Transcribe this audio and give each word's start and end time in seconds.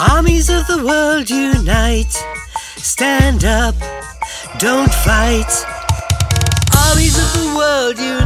Armies 0.00 0.48
of 0.48 0.66
the 0.66 0.82
world 0.82 1.28
unite. 1.28 2.12
Stand 2.78 3.44
up, 3.44 3.74
don't 4.58 4.92
fight. 5.04 5.52
Armies 6.88 7.18
of 7.18 7.32
the 7.34 7.54
world 7.54 7.98
unite. 7.98 8.19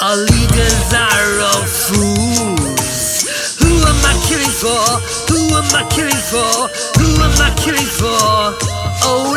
Our 0.00 0.16
leaders 0.16 0.92
are 0.92 1.40
all 1.40 1.64
fools. 1.64 3.24
Who 3.60 3.72
am 3.80 4.00
I 4.04 4.14
killing 4.28 4.52
for? 4.52 4.84
Who 5.32 5.40
am 5.56 5.68
I 5.72 5.88
killing 5.88 6.22
for? 6.30 6.68
Who 7.00 7.08
am 7.22 7.32
I 7.40 7.54
killing 7.56 7.86
for? 7.86 8.56
Oh 9.08 9.35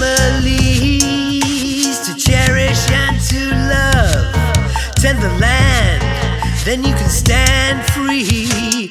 families 0.00 1.98
to 2.06 2.12
cherish 2.16 2.82
and 2.90 3.20
to 3.30 3.40
love. 3.74 4.32
Tend 4.96 5.18
the 5.22 5.28
land, 5.38 6.02
then 6.64 6.82
you 6.82 6.94
can 6.94 7.10
stand 7.10 7.84
free. 7.92 8.88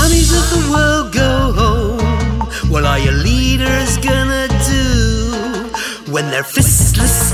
Armies 0.00 0.30
of 0.40 0.44
the 0.54 0.62
world 0.72 1.12
go 1.12 1.52
home. 1.60 2.70
What 2.70 2.84
are 2.84 2.98
your 2.98 3.14
leaders 3.30 3.96
gonna 3.98 4.48
do 4.74 5.72
when 6.12 6.30
they're 6.30 6.50
fistless 6.56 7.32